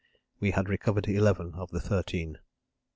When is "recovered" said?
0.67-1.07